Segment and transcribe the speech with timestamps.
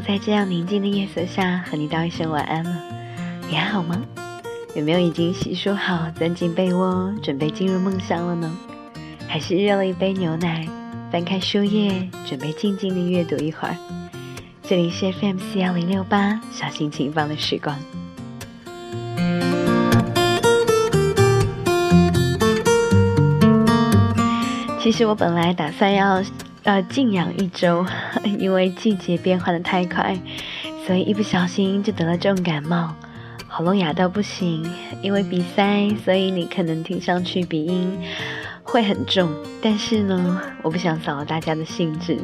[0.00, 2.74] 在这样宁静的夜色下和你道一声晚安了，
[3.48, 4.02] 你还好吗？
[4.74, 8.50] 有没有已经洗漱好，钻进被窝，准备进入梦乡了呢？
[9.28, 10.66] 还是热了一杯牛奶，
[11.12, 13.76] 翻开书页，准备静静的阅读一会儿？
[14.62, 17.76] 这里是 FM 四幺零六八，小心情放的时光。
[24.80, 26.22] 其实我本来打算要。
[26.62, 27.86] 呃，静养一周，
[28.38, 30.16] 因为季节变换的太快，
[30.86, 32.94] 所以一不小心就得了重感冒，
[33.48, 34.70] 喉咙哑到不行。
[35.02, 37.98] 因为鼻塞，所以你可能听上去鼻音
[38.62, 39.30] 会很重。
[39.62, 42.18] 但是呢，我不想扫了大家的兴致，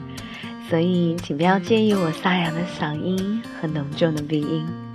[0.69, 4.86] 所以请不要介意我沙哑的嗓音和浓重的鼻音。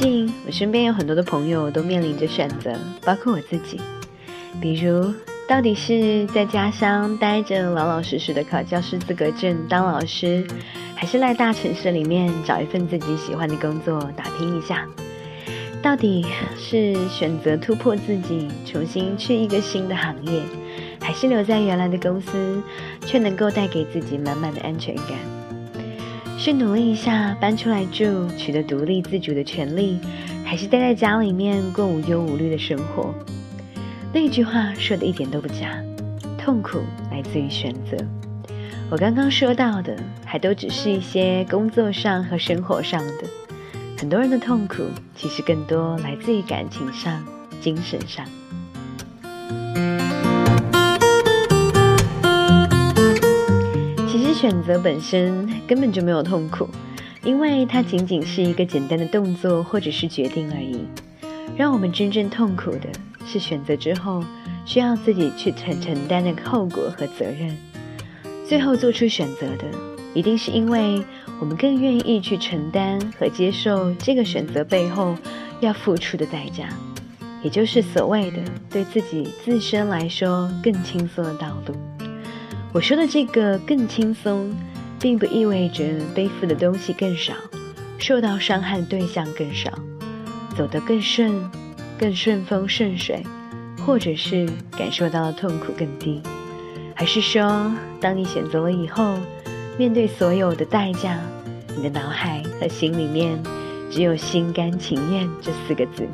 [0.00, 3.78] 近，我身边有很多的朋友都面临着选择，包括我自己。
[4.58, 5.12] 比如，
[5.46, 10.46] 到底是在家乡待着，老老实实的考教师资格证当老师，
[10.94, 14.86] 还是来大城市里面找一份自己喜欢的工作打拼一下？
[15.82, 16.24] 到底
[16.56, 20.40] 是选择突破自己，重新去一个新的行业，
[20.98, 22.62] 还是留在原来的公司，
[23.04, 25.39] 却能够带给自己满满的安全感？
[26.42, 30.00] 是努力一下搬出来住，取得独立自主的权利，
[30.42, 33.14] 还是待在家里面过无忧无虑的生活？
[34.10, 35.78] 那句话说的一点都不假，
[36.38, 36.78] 痛苦
[37.10, 37.94] 来自于选择。
[38.90, 43.24] 我刚刚说到的，还都只是一些工作上和生活上的。
[43.98, 47.22] 很多人的痛苦，其实更多来自于感情上、
[47.60, 48.24] 精神上。
[54.40, 56.66] 选择本身根本就没有痛苦，
[57.22, 60.86] 因为它仅仅是一个简单的动作或者是决定而已。
[61.58, 62.88] 让我们真正痛苦的
[63.26, 64.24] 是选择之后
[64.64, 67.54] 需要自己去承承担的后果和责任。
[68.48, 69.66] 最后做出选择的，
[70.14, 71.04] 一定是因为
[71.38, 75.14] 我们更愿意去承担和接受这个选择背后
[75.60, 76.66] 要付出的代价，
[77.42, 78.38] 也就是所谓的
[78.70, 81.74] 对自己自身来说更轻松的道路。
[82.72, 84.54] 我说的这个更轻松，
[85.00, 87.34] 并不意味着背负的东西更少，
[87.98, 89.70] 受到伤害的对象更少，
[90.56, 91.50] 走得更顺，
[91.98, 93.24] 更顺风顺水，
[93.84, 94.48] 或者是
[94.78, 96.22] 感受到的痛苦更低，
[96.94, 99.18] 还是说，当你选择了以后，
[99.76, 101.18] 面对所有的代价，
[101.76, 103.36] 你的脑海和心里面
[103.90, 106.08] 只有心甘情愿这四个字。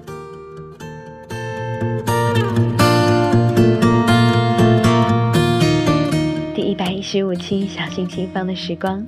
[7.08, 9.06] 十五期小心轻放的时光，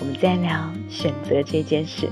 [0.00, 2.08] 我们在聊选择这件事。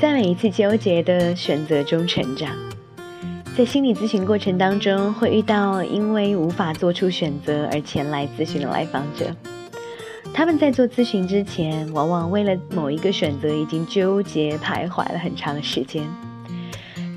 [0.00, 2.50] 在每一次纠结的选择中成长，
[3.56, 9.26] 在心理咨询过程当中，会遇到因为无法做出选择而前来咨询的来访者。
[10.34, 16.04] 他们在做咨询之前，往往为了某一个选择已经纠结徘徊了很长的时间。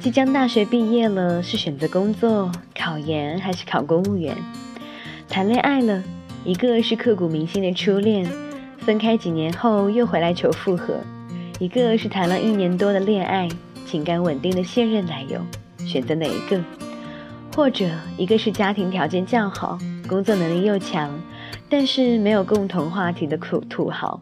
[0.08, 4.38] 即将大学毕业了，是选择工作、考研还是考公务员？
[5.28, 6.02] 谈恋爱了，
[6.46, 8.26] 一个是刻骨铭心的初恋，
[8.78, 10.94] 分开几年后又回来求复合；
[11.60, 13.50] 一个是谈了一年多的恋爱，
[13.86, 15.42] 情感稳定的现任男友，
[15.80, 16.64] 选择哪一个？
[17.54, 17.86] 或者
[18.18, 21.12] 一个是家庭条件较好，工作能力又强，
[21.68, 24.22] 但是没有共同话题的苦土豪，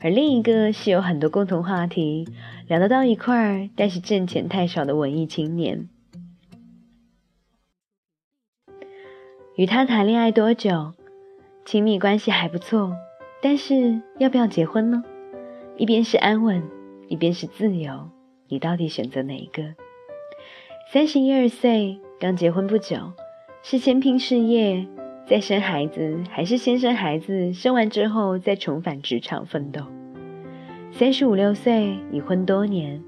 [0.00, 2.28] 而另一个是有很多共同话题。
[2.68, 5.88] 聊得到一块儿，但是挣钱太少的文艺青年，
[9.54, 10.92] 与他谈恋爱多久？
[11.64, 12.96] 亲密关系还不错，
[13.40, 15.04] 但是要不要结婚呢？
[15.76, 16.60] 一边是安稳，
[17.08, 18.10] 一边是自由，
[18.48, 19.62] 你到底选择哪一个？
[20.92, 23.12] 三十一二岁，刚结婚不久，
[23.62, 24.86] 是先拼事业
[25.28, 29.82] 再生孩子，还是先生孩子，生完之后再重返职场奋斗？
[30.98, 33.02] 三十五六岁，已婚多年，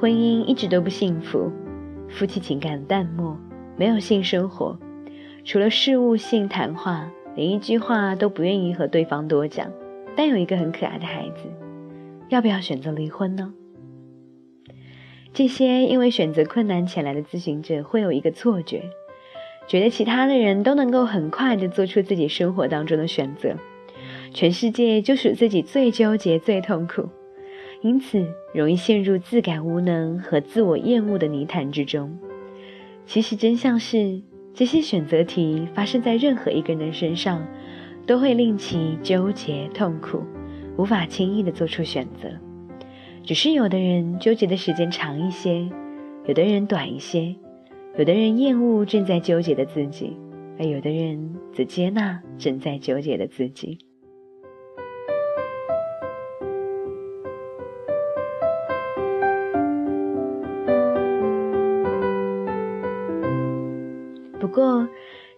[0.00, 1.52] 婚姻一直都不幸福，
[2.08, 3.36] 夫妻情感淡漠，
[3.76, 4.78] 没有性生活，
[5.44, 9.70] 除了事务性谈话，连一句话都不愿意和对方多讲。
[10.16, 11.50] 但有一个很可爱的孩子，
[12.30, 13.52] 要不要选择离婚呢？
[15.34, 18.84] 这些因为选择困难前来的咨询者会有一个错觉，
[19.66, 23.54] 觉得其他的人都能够很快的做出自己生活当中的选择，
[24.32, 27.06] 全世界就属自己最纠结、最痛苦。
[27.80, 32.18] 因此，容易陷入自感无能和自我厌恶的泥潭之中。
[33.06, 34.20] 其实，真相是，
[34.52, 37.46] 这些选择题发生在任何一个人身上，
[38.04, 40.22] 都会令其纠结痛苦，
[40.76, 42.28] 无法轻易的做出选择。
[43.22, 45.68] 只是有的人纠结的时间长一些，
[46.26, 47.36] 有的人短一些，
[47.96, 50.16] 有的人厌恶正在纠结的自己，
[50.58, 53.78] 而有的人则接纳正在纠结的自己。
[64.58, 64.88] 过，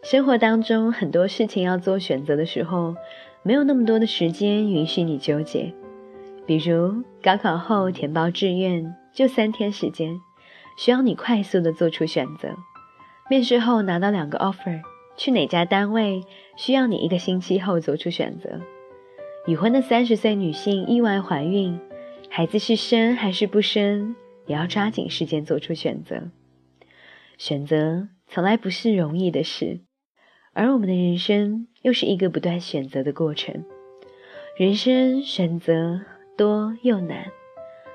[0.03, 2.95] 生活当中很多事情要做选择的时候，
[3.43, 5.73] 没有那么多的时间允许你纠结。
[6.47, 10.19] 比如高考后填报志愿就三天时间，
[10.77, 12.49] 需要你快速的做出选择；
[13.29, 14.81] 面试后拿到两个 offer，
[15.17, 16.23] 去哪家单位
[16.57, 18.61] 需要你一个星期后做出选择。
[19.47, 21.79] 已婚的三十岁女性意外怀孕，
[22.29, 26.31] 孩子是生还是不生，也要抓紧时间做出选择。
[27.39, 28.09] 选择。
[28.33, 29.81] 从来不是容易的事，
[30.53, 33.65] 而我们的人生又是一个不断选择的过程。
[34.57, 36.01] 人生选择
[36.37, 37.27] 多又难，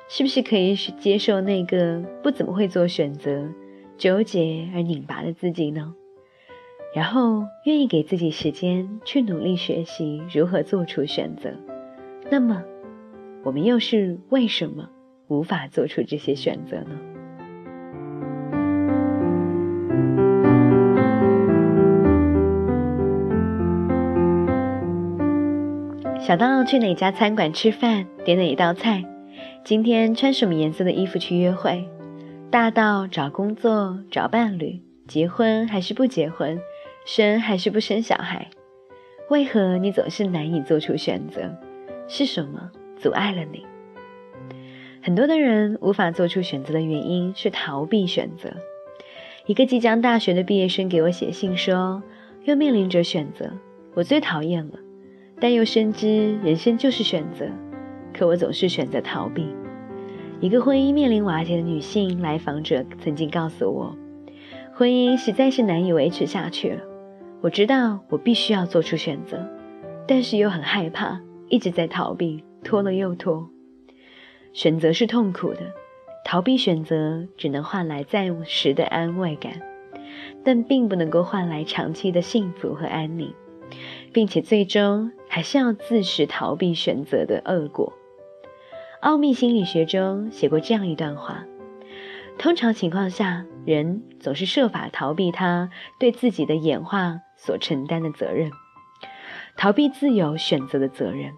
[0.09, 3.49] 是不是可以接受那个不怎么会做选择、
[3.97, 5.95] 纠结而拧巴的自己呢？
[6.93, 11.53] 然后愿意给自己时间去努力学习如何做出选择。
[12.29, 12.61] 那么，
[13.45, 14.89] 我们又是为什么
[15.29, 17.14] 无法做出这些选择呢？
[26.25, 29.05] 小到去哪家餐馆吃饭，点哪一道菜，
[29.63, 31.83] 今天穿什么颜色的衣服去约会；
[32.49, 36.59] 大到找工作、找伴侣、结婚还是不结婚、
[37.05, 38.49] 生还是不生小孩，
[39.29, 41.55] 为何你总是难以做出选择？
[42.07, 43.63] 是什么阻碍了你？
[45.03, 48.49] 很多的人无法做出选择的原因是逃避选择。
[49.45, 52.01] 一个即将大学的毕业生给我写信说，
[52.45, 53.51] 又面临着选择，
[53.93, 54.79] 我最讨厌了。
[55.39, 57.45] 但又深知人生就是选择，
[58.13, 59.47] 可我总是选择逃避。
[60.39, 63.95] 一个婚姻面临瓦解的女性来访者曾经告诉我，
[64.73, 66.81] 婚姻实在是难以维持下去了。
[67.41, 69.45] 我知道我必须要做出选择，
[70.07, 73.49] 但是又很害怕，一直在逃避，拖了又拖。
[74.53, 75.59] 选择是痛苦的，
[76.23, 79.61] 逃避选择只能换来暂时的安慰感，
[80.43, 83.33] 但并不能够换来长期的幸福和安宁。
[84.13, 87.91] 并且最终还是要自食逃避选择的恶果。
[89.01, 91.43] 奥秘心理学中写过这样一段话：
[92.37, 98.49] 通常情况下，人总是设法逃避他对自己的演化所承担的责任，
[99.57, 101.33] 逃避自由选择的责任。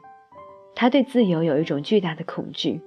[0.75, 2.79] 他对自由有一种巨大的恐惧。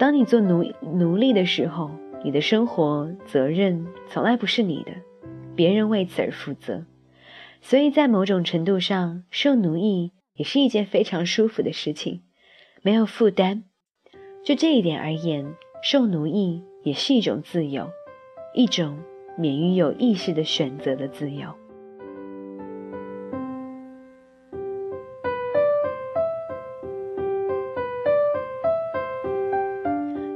[0.00, 1.92] 当你做奴奴隶的时候，
[2.24, 4.90] 你的生活责任从来不是你的，
[5.54, 6.84] 别人为此而负责。
[7.60, 12.22] 所以在某种程度上，受奴役也是一件非常舒服的事情，
[12.82, 13.64] 没有负担。
[14.42, 17.88] 就这一点而言，受奴役也是一种自由，
[18.52, 18.98] 一种
[19.38, 21.48] 免于有意识的选择的自由。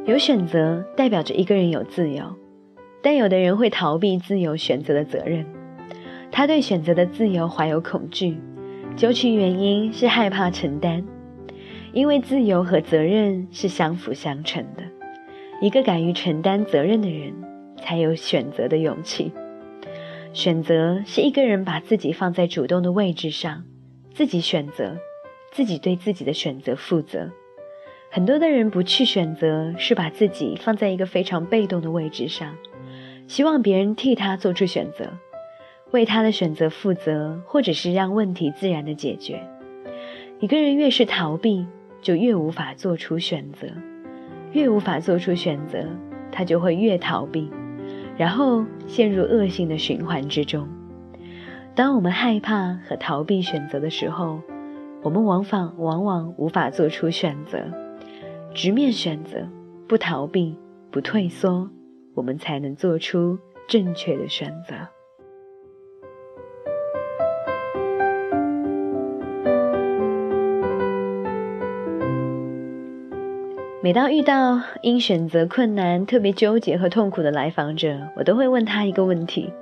[0.07, 2.35] 有选择代表着一个人有自由，
[3.03, 5.45] 但有的人会逃避自由选择的责任。
[6.31, 8.39] 他对选择的自由怀有恐惧，
[8.99, 11.05] 究其原因是害怕承担，
[11.93, 14.83] 因为自由和责任是相辅相成的。
[15.63, 17.33] 一个敢于承担责任的人，
[17.77, 19.31] 才有选择的勇气。
[20.33, 23.63] 选择是一个人把自己放在主动的位置上，
[24.13, 24.97] 自己选择，
[25.53, 27.31] 自己对自己的选择负责。
[28.11, 32.57] 很多的人不去选择，是把自己放在一个非常被动的位置上，
[33.29, 35.13] 希望别人替他做出选择。
[35.91, 39.41] 为他的选择负责，或者是让问题自然的解决。
[40.41, 41.67] 一个人越是逃避，
[42.01, 43.67] 就越无法做出选择，
[44.53, 45.85] 越无法做出选择，
[46.31, 47.51] 他就会越逃避，
[48.17, 50.69] 然后陷入恶性的循环之中。
[51.75, 54.41] 当我们害怕和逃避选择的时候，
[55.03, 57.59] 我们往往往往无法做出选择，
[58.53, 59.49] 直面选择，
[59.87, 60.57] 不逃避，
[60.91, 61.71] 不退缩，
[62.15, 64.75] 我们才能做出正确的选择。
[73.81, 79.53] 每当遇到因选择困难特别纠结和痛苦的来访者，我都会问他一个问题：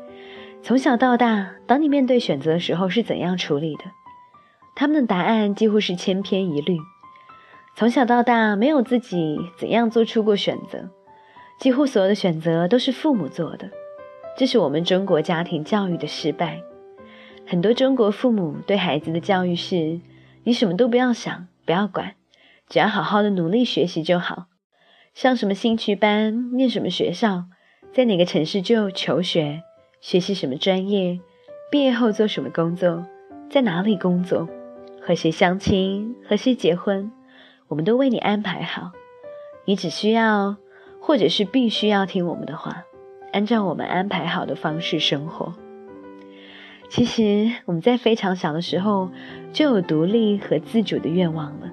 [0.63, 3.85] 从小到大，当你面对选择的时候是怎样处理的？
[4.75, 6.79] 他们的答案几乎是千篇一律。
[7.77, 10.89] 从小到大没有自己怎样做出过选择，
[11.61, 13.69] 几乎所有的选择都是父母做的。
[14.39, 16.63] 这是我们中国家庭教育的失败。
[17.47, 20.01] 很多中国父母对孩子的教育是：
[20.45, 22.15] 你什么都不要想，不要管。
[22.69, 24.47] 只要好好的努力学习就好，
[25.15, 27.45] 上什么兴趣班，念什么学校，
[27.93, 29.63] 在哪个城市就求学，
[30.01, 31.21] 学习什么专业，
[31.71, 33.07] 毕业后做什么工作，
[33.49, 34.49] 在哪里工作，
[35.01, 37.13] 和谁相亲，和谁结婚，
[37.69, 38.91] 我们都为你安排好。
[39.65, 40.57] 你只需要，
[41.01, 42.83] 或者是必须要听我们的话，
[43.33, 45.55] 按照我们安排好的方式生活。
[46.89, 49.11] 其实我们在非常小的时候
[49.53, 51.71] 就有独立和自主的愿望了。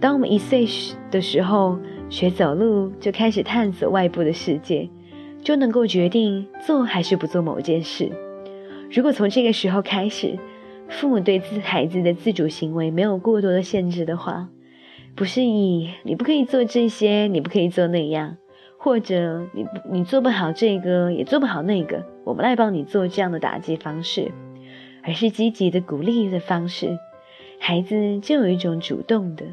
[0.00, 0.66] 当我们一岁
[1.10, 1.78] 的时候
[2.10, 4.88] 学走路，就开始探索外部的世界，
[5.42, 8.10] 就能够决定做还是不做某件事。
[8.90, 10.38] 如果从这个时候开始，
[10.88, 14.48] 父母对自孩子的自主行为没有过多的限制的话，
[15.14, 18.36] 不是以你不可以做这些，你不可以做那样。
[18.76, 24.30] 或者你你做不好这个，也做不好那个，我们来帮你做这样的打击方式，
[25.02, 26.98] 而是积极的鼓励的方式，
[27.58, 29.46] 孩子就有一种主动的、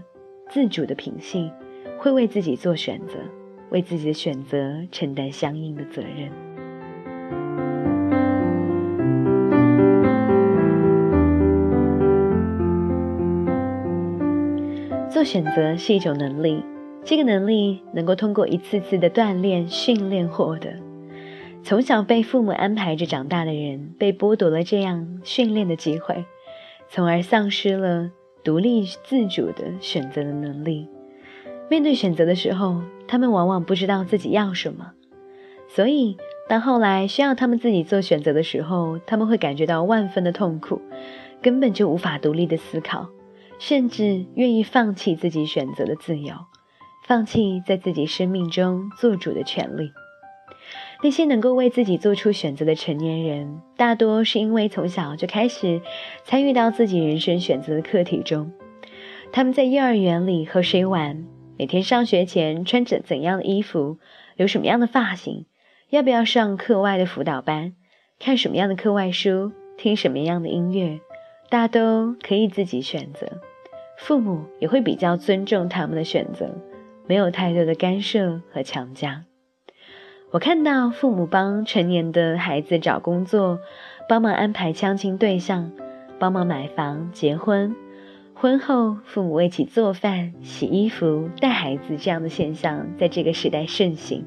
[0.52, 1.50] 自主的品性，
[1.98, 3.14] 会为自己做选择，
[3.70, 6.30] 为自己的选择承担相应的责任。
[15.10, 16.62] 做选择是一种能力。
[17.06, 20.74] 这个能力能够通过一次次的锻炼、训练获得。
[21.64, 26.26] 从小被父母安排着长大的人，被剥夺了这样训练的机会，
[26.90, 28.12] 从而丧失了
[28.44, 30.88] 独立自主的选择的能力。
[31.70, 34.92] 面对选择的时候，他们往往不知道自己要什么，
[35.68, 36.18] 所以
[36.50, 40.82] 当后来需要他们自己做选择的时候，他们会感觉到万分的痛苦，
[41.42, 43.08] 根本就无法独立的思考，
[43.58, 46.36] 甚至愿意放弃自己选择的自由。
[47.08, 49.92] 放弃在自己生命中做主的权利。
[51.04, 55.82] 那些能够为自己做出选择的成年人，大多是因为从小就开始
[56.24, 58.52] 参与到自己人生选择的课题中。
[59.32, 61.26] 他们在幼儿园里和谁玩，
[61.58, 63.98] 每天上学前穿着怎样的衣服，
[64.36, 65.48] 留什么样的发型，
[65.90, 67.74] 要不要上课外的辅导班，
[68.20, 71.00] 看什么样的课外书，听什么样的音乐，
[71.50, 73.28] 大都可以自己选择。
[73.98, 76.50] 父母也会比较尊重他们的选择。
[77.08, 79.26] 没有太多的干涉和强加。
[80.32, 83.60] 我看到父母帮成年的孩子找工作，
[84.08, 85.74] 帮忙安排相亲对象，
[86.20, 87.76] 帮忙买房、结婚。
[88.34, 94.26] 婚后，父母为其做饭、洗衣服、带孩子这样的现象，在这个时代盛行。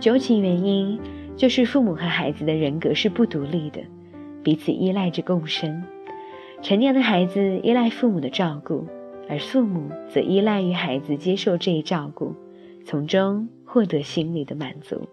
[0.00, 0.98] 究其原因，
[1.36, 3.82] 就是父母和孩子的人格是不独立的，
[4.42, 5.84] 彼此依赖着共生。
[6.60, 8.86] 成年的孩子依赖父母的照顾。
[9.26, 12.34] 而父母则依赖于孩子接受这一照顾，
[12.84, 15.08] 从中获得心理的满足。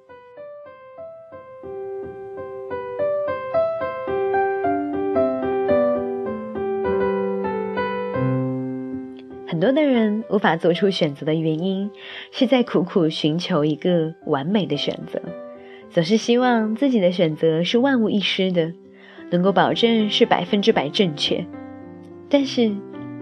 [9.47, 11.89] 很多的人无法做出选择的原因，
[12.31, 15.19] 是在苦苦寻求一个完美的选择，
[15.89, 18.71] 总是希望自己的选择是万无一失的，
[19.31, 21.43] 能够保证是百分之百正确。
[22.29, 22.71] 但是。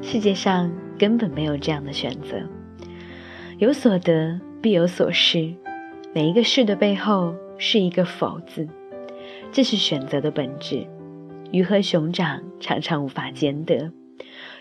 [0.02, 2.38] 世界上根本没有这样的选择，
[3.58, 5.54] 有所得必有所失，
[6.14, 8.68] 每一个“是”的背后是一个“否”字，
[9.52, 10.86] 这是选择的本质。
[11.52, 13.92] 鱼和熊掌常常无法兼得。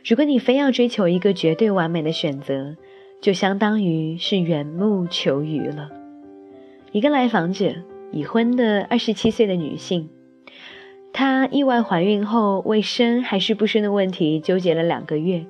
[0.05, 2.77] 如果你非要追求一个绝对完美的选择，
[3.21, 5.91] 就相当于是缘木求鱼了。
[6.93, 7.75] 一个来访者，
[8.13, 10.09] 已婚的二十七岁的女性。
[11.13, 15.45] 她意外怀孕后，为生还是不生的问题纠结了两个月。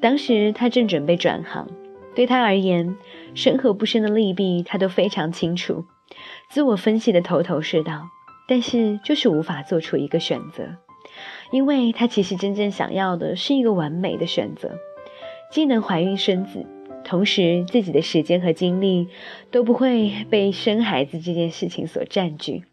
[0.00, 1.68] 当时她正准备转行，
[2.16, 2.96] 对她而言，
[3.34, 5.84] 生和不生的利弊她都非常清楚，
[6.50, 8.08] 自我分析的头头是道。
[8.48, 10.76] 但是就是无法做出一个选择，
[11.52, 14.76] 因为她其实真正想要的是一个完美的选择，
[15.52, 16.66] 既能怀孕生子，
[17.04, 19.08] 同时自己的时间和精力
[19.52, 22.64] 都不会被生孩子这件事情所占据。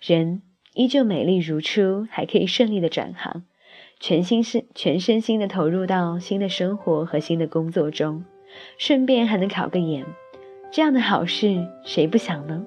[0.00, 0.42] 人。
[0.76, 3.44] 依旧美丽如初，还可以顺利的转行，
[4.00, 8.24] 全心身全身心的投入到新的生活和新的工作中，
[8.78, 10.04] 顺便还能考个研，
[10.70, 12.66] 这样的好事谁不想呢？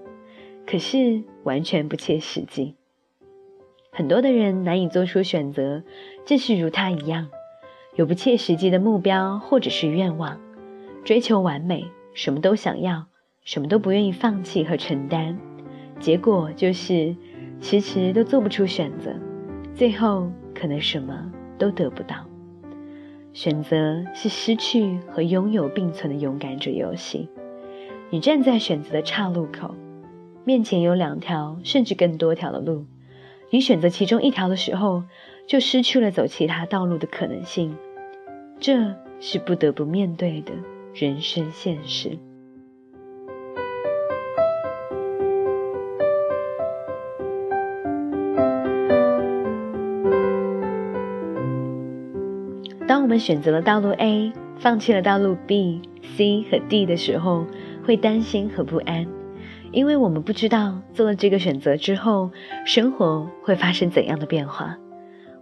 [0.66, 2.76] 可是完全不切实际。
[3.92, 5.84] 很多的人难以做出选择，
[6.26, 7.30] 正是如他一样，
[7.96, 10.40] 有不切实际的目标或者是愿望，
[11.04, 13.06] 追求完美，什么都想要，
[13.44, 15.38] 什么都不愿意放弃和承担，
[16.00, 17.16] 结果就是。
[17.60, 19.12] 迟迟都做不出选择，
[19.74, 22.18] 最后可能什么都得不到。
[23.38, 27.30] 选择是失去和拥有并存的勇敢者游戏。
[28.10, 29.76] 你站在选择的岔路口，
[30.44, 32.88] 面前有两条甚至更多条的路，
[33.52, 35.04] 你选择其中一条的时候，
[35.46, 37.78] 就失去了走其他道路的可能性。
[38.60, 40.54] 这是不得不面对的
[40.96, 42.18] 人生现实。
[52.88, 55.82] 当我们选择了道路 A，放弃了道路 B、
[56.16, 57.46] C 和 D 的时候，
[57.86, 59.06] 会担心和不安，
[59.74, 62.32] 因为我们不知道做了这个选择之后，
[62.66, 64.78] 生活会发生怎样的变化。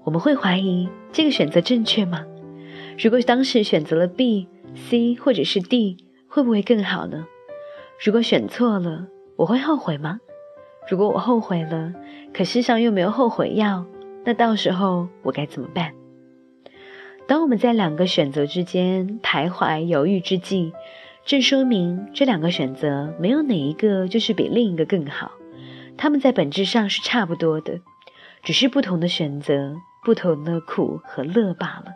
[0.04, 2.26] 我们会怀疑这个选择正确吗？
[2.98, 5.98] 如果当时选择了 B、C 或者是 D，
[6.28, 7.28] 会不会更好呢？
[8.04, 10.20] 如果选错了，我会后悔吗？
[10.90, 11.94] 如果我后悔了，
[12.34, 13.86] 可世上又没有后悔药，
[14.24, 15.92] 那到时候我该怎么办？
[17.28, 20.74] 当我们在两个选择之间徘徊犹豫之际，
[21.26, 25.32] 正说明这两个选择没有哪一个就是比另一个更好，
[25.98, 27.82] 他们在本质上是差不多的，
[28.44, 31.94] 只是不同的选择，不同的苦和乐罢了。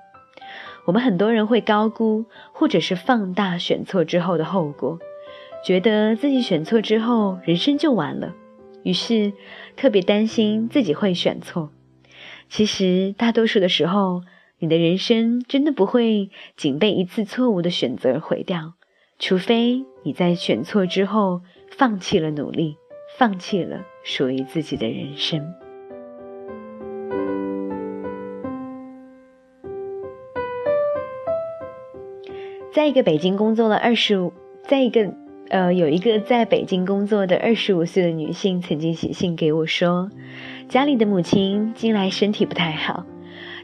[0.86, 4.98] 我们很多人会高估或者是放大选错之后的后果，
[5.64, 8.34] 觉得自己选错之后人生就完了，
[8.82, 9.34] 于是
[9.78, 11.70] 特别担心自己会选错。
[12.50, 14.24] 其实大多数的时候，
[14.62, 18.74] 你的人生真的不会仅被一次错误的选择毁掉，
[19.18, 22.76] 除非你在选错之后放弃了努力，
[23.18, 25.42] 放弃了属于自己的人生。
[32.74, 35.14] 在一个北京工作了二十五，在一个
[35.48, 40.10] 呃有一个在北京工作的二十五岁的女性曾经写信给我说，
[40.68, 43.06] 家里的母亲近来身体不太好。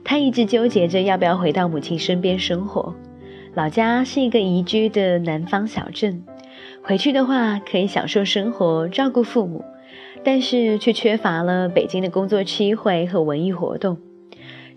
[0.06, 2.96] 他一直纠结着要不要回到母亲身边生活。
[3.56, 6.24] 老家是一个宜居的南方小镇，
[6.84, 9.66] 回去的话可以享受生活、照顾父母，
[10.24, 13.98] 但是却缺乏了北京的工作机会和文艺活动。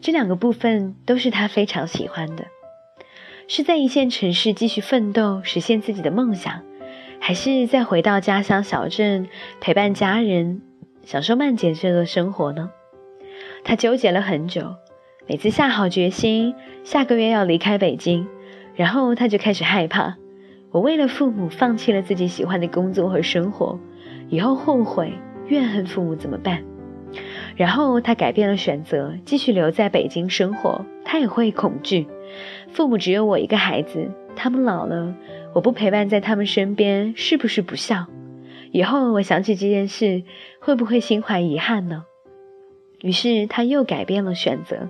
[0.00, 2.46] 这两个部分都是他非常喜欢的。
[3.48, 6.62] 是在一线城市继续奋斗，实现自己的梦想，
[7.18, 9.26] 还是再回到家乡小镇
[9.61, 10.62] 陪伴家人，
[11.05, 12.70] 享受慢节奏的生活呢？
[13.64, 14.76] 他纠结了很久。
[15.28, 18.26] 每次下好决心，下个月要离开北京，
[18.74, 20.16] 然后他就开始害怕。
[20.70, 23.78] 我为了父母放弃了自己喜欢的工作和生活，
[24.30, 25.12] 以后后悔
[25.48, 26.64] 怨恨父母怎么办？
[27.56, 30.82] 然后他改变了选择，继续留在北京生活。
[31.04, 32.06] 他也会恐惧，
[32.70, 35.14] 父母只有我一个孩子，他们老了，
[35.52, 38.06] 我不陪伴在他们身边，是不是不孝？
[38.72, 40.22] 以后我想起这件事，
[40.58, 42.04] 会不会心怀遗憾呢？
[43.02, 44.88] 于是他又改变了选择。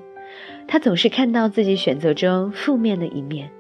[0.67, 3.51] 他总是看到自己选择中负面的一面，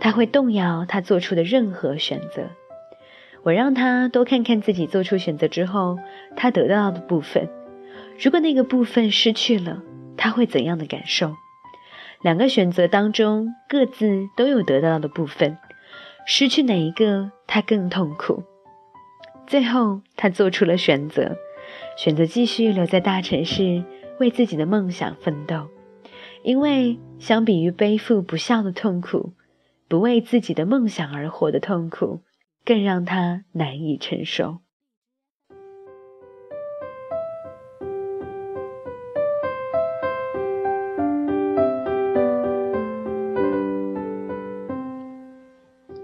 [0.00, 2.44] 他会动摇他做出的任何选择。
[3.42, 5.98] 我让他多看看自己做出选择之后
[6.36, 7.48] 他得到的部分，
[8.20, 9.82] 如果那个部分失去了，
[10.16, 11.36] 他会怎样的感受？
[12.20, 15.56] 两个选择当中各自都有得到的部分，
[16.26, 18.42] 失去哪一个他更痛苦？
[19.46, 21.36] 最后他做出了选择，
[21.96, 23.84] 选择继续留在大城市
[24.18, 25.68] 为自己的梦想奋斗。
[26.48, 29.34] 因为相比于背负不孝的痛苦，
[29.86, 32.22] 不为自己的梦想而活的痛苦，
[32.64, 34.60] 更让他难以承受。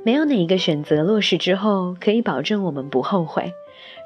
[0.05, 3.55] 没有哪一个选择落实之后可以保证我们不后悔，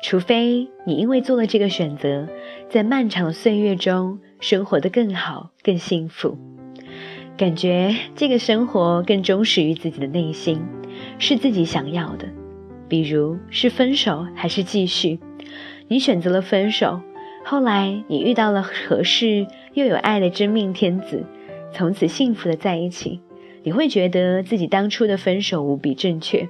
[0.04, 2.28] 除非你因为做了这个选择，
[2.70, 4.20] 在漫长的岁月中。
[4.40, 6.38] 生活的更好、更幸福，
[7.36, 10.62] 感觉这个生活更忠实于自己的内心，
[11.18, 12.28] 是自己想要的。
[12.88, 15.18] 比如是分手还是继续，
[15.88, 17.00] 你选择了分手，
[17.44, 21.24] 后来你遇到了合适又有爱的真命天子，
[21.72, 23.20] 从此幸福的在一起，
[23.64, 26.48] 你会觉得自己当初的分手无比正确。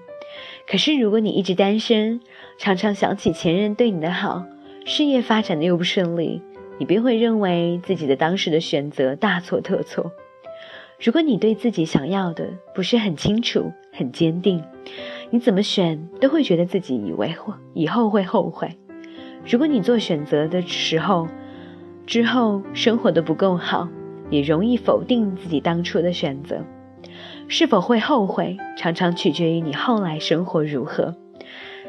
[0.69, 2.21] 可是如果你一直单身，
[2.59, 4.45] 常常想起前任对你的好，
[4.85, 6.43] 事业发展的又不顺利。
[6.79, 10.13] 你便会认为自己的当时的选择大错特错。
[11.01, 14.65] 如果你对自己想要的不是很清楚、很坚定，
[15.31, 18.77] 你怎么选都会觉得自己以为会以后会后悔。
[19.49, 21.29] 如果你做选择的时候，
[22.07, 23.89] 之后生活的不够好，
[24.31, 26.65] 也容易否定自己当初的选择。
[27.47, 31.15] 是否会后悔，常常取决于你后来生活如何。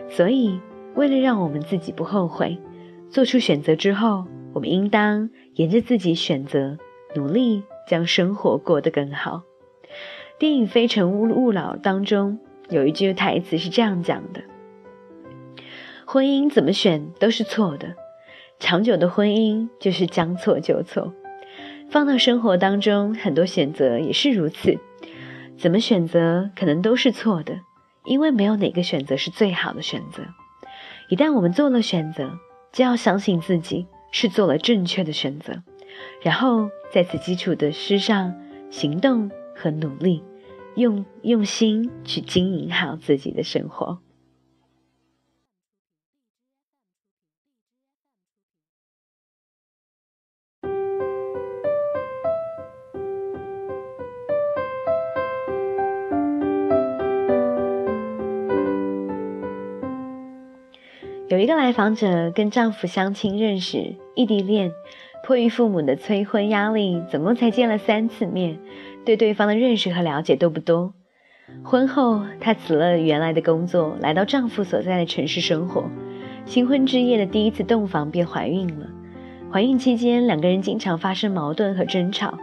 [0.08, 0.60] 所以，
[0.96, 2.60] 为了让我们自己不后悔，
[3.10, 4.26] 做出选择之后。
[4.54, 6.78] 我们应当沿着自己选择，
[7.16, 9.44] 努力将生活过得更好。
[10.38, 14.42] 电影《非诚勿勿扰》当中有一句台词是这样讲的
[16.06, 17.96] ：“婚姻怎么选都是错的，
[18.60, 21.14] 长久的婚姻就是将错就错。”
[21.90, 24.78] 放到生活当中，很多选择也是如此，
[25.58, 27.62] 怎么选择可能都是错的，
[28.06, 30.24] 因为没有哪个选择是最好的选择。
[31.10, 32.32] 一旦我们做了选择，
[32.72, 33.88] 就要相信自己。
[34.12, 35.64] 是做了正确的选择，
[36.22, 38.36] 然后在此基础的之上，
[38.70, 40.24] 行动和努力，
[40.76, 44.00] 用用心去经营好自己的生活。
[61.30, 64.72] 有一个来访者跟丈夫相亲认识，异地恋，
[65.24, 68.58] 迫于父母的催婚压力，总共才见了三次面，
[69.06, 70.92] 对对方的认识和了解都不多。
[71.64, 75.88] 婚后，她辞了原来的工作，来到丈夫所在的城市生活。
[76.46, 78.88] 新婚之夜的第一次洞房便怀孕了。
[79.54, 82.40] 怀孕期间，两个人经常发生矛盾和争吵。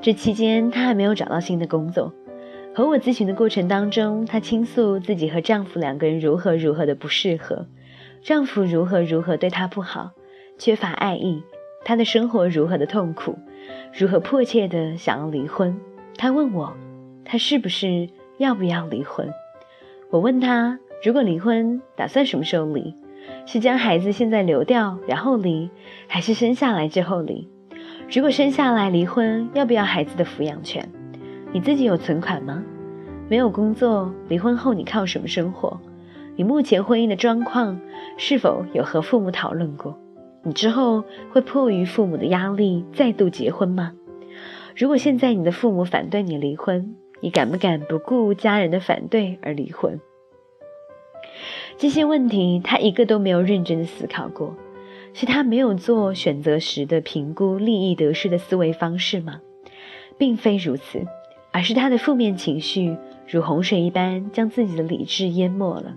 [0.00, 2.14] 这期间，她还没有找到新的工作。
[2.72, 7.66] 和我咨询的过程当中，她倾诉自己和丈夫两个人如何如何的不适合。
[8.22, 10.12] 丈夫如何如何对她不好，
[10.58, 11.42] 缺乏爱意，
[11.84, 13.38] 她的生活如何的痛苦，
[13.96, 15.78] 如何迫切的想要离婚。
[16.16, 16.76] 她问我，
[17.24, 19.30] 她是不是要不要离婚？
[20.10, 22.94] 我问她，如果离婚，打算什么时候离？
[23.46, 25.70] 是将孩子现在流掉然后离，
[26.06, 27.48] 还是生下来之后离？
[28.10, 30.88] 如果生下来离婚，要不要孩子的抚养权？
[31.52, 32.62] 你自己有存款吗？
[33.28, 35.78] 没有工作，离婚后你靠什么生活？
[36.38, 37.80] 你目前婚姻的状况
[38.16, 39.98] 是否有和父母讨论过？
[40.44, 43.94] 你之后会迫于父母的压力再度结婚吗？
[44.76, 50.00] 如果现在你的父母反对你离婚，你敢不敢不顾家人的反对而离婚？
[51.76, 54.54] 这些问题他一个都没有认真的思考过，
[55.14, 59.40] 是他没有做选择时的评估利益得失的思维方式吗？
[60.16, 61.04] 并非如此，
[61.50, 62.96] 而是他的负面情绪
[63.26, 65.96] 如洪水一般将自己的理智淹没了。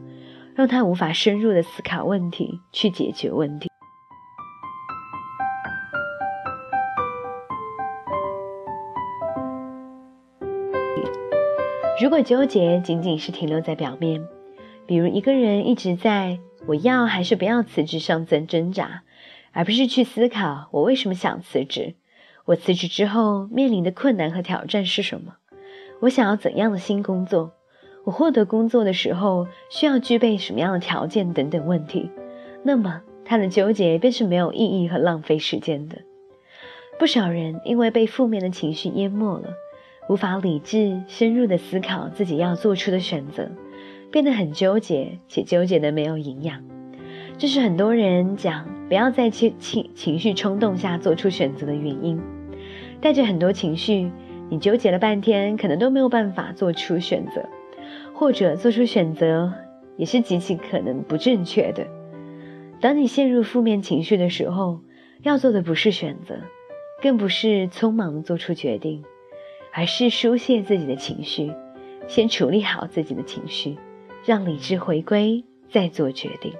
[0.55, 3.69] 让他无法深入的思考问题，去解决问题。
[12.01, 14.27] 如果纠结仅仅是停留在表面，
[14.87, 19.03] 比如一个人一直在我要还是不要辞职上挣挣扎，
[19.51, 21.95] 而不是去思考我为什么想辞职，
[22.45, 25.35] 我辞职之后面临的困难和挑战是什么，
[26.01, 27.53] 我想要怎样的新工作。
[28.03, 32.09] 我获得工作的时候需要具备什么样的条件等等问题，
[32.63, 35.99] 那么他的纠结便是没有意义和浪费时间的。
[36.99, 39.49] 不少人因为被负面的情绪淹没了，
[40.09, 43.49] 无法理智深入的思考自己要做出的选择，
[44.11, 46.63] 变得很纠结，且纠结的没有营养。
[47.37, 52.21] 这是很多人讲不要在情情情绪冲动下做出选择的原因。
[52.99, 54.11] 带着很多情绪，
[54.49, 57.47] 你纠结了半天，可能都没有办法做出选择。
[58.21, 59.51] 或者做出选择，
[59.97, 61.87] 也是极其可能不正确的。
[62.79, 64.81] 当你陷入负面情绪的时候，
[65.23, 66.35] 要做的不是选择，
[67.01, 69.03] 更不是匆忙的做出决定，
[69.73, 71.51] 而是疏泄自己的情绪，
[72.07, 73.79] 先处理好自己的情绪，
[74.23, 76.53] 让理智回归，再做决定。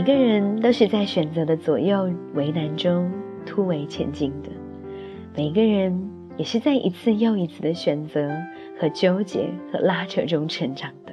[0.00, 3.12] 每个人都是在选择的左右为难中
[3.44, 4.48] 突围前进的，
[5.36, 8.30] 每一个人也是在一次又一次的选择
[8.78, 11.12] 和纠结和拉扯中成长的。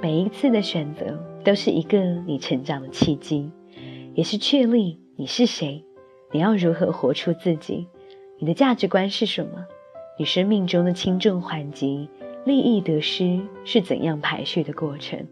[0.00, 3.50] 每一次的选择都是一个你成长的契机，
[4.14, 5.84] 也是确立你是谁，
[6.32, 7.86] 你要如何活出自己，
[8.38, 9.66] 你的价值观是什么，
[10.18, 12.08] 你生命中的轻重缓急、
[12.46, 15.26] 利益得失是怎样排序的过程。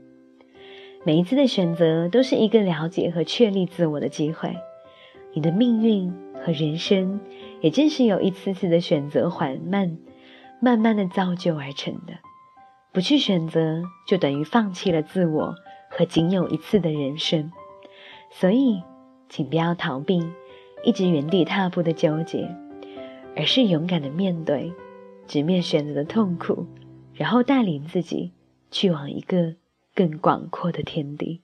[1.03, 4.55] 每一次的选择都是一个了解和确立自我的机会，
[5.33, 7.19] 你的命运和人生
[7.63, 9.97] 也正是由一次次的选择缓慢、
[10.61, 12.13] 慢慢的造就而成的。
[12.93, 15.55] 不去选择，就等于放弃了自我
[15.89, 17.51] 和仅有一次的人生。
[18.31, 18.83] 所以，
[19.31, 20.23] 请不要逃避，
[20.85, 22.47] 一直原地踏步的纠结，
[23.35, 24.71] 而是勇敢的面对，
[25.27, 26.67] 直面选择的痛苦，
[27.15, 28.33] 然后带领自己
[28.71, 29.55] 去往一个。
[30.01, 31.43] 更广阔的天地。